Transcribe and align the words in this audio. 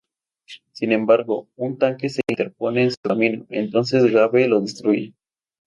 Sin 0.71 0.93
embargo, 0.93 1.47
un 1.57 1.77
tanque 1.77 2.09
se 2.09 2.21
interpone 2.27 2.81
en 2.85 2.89
su 2.89 2.97
camino, 3.03 3.45
entonces 3.51 4.05
Gabe 4.11 4.47
lo 4.47 4.59
destruye. 4.59 5.13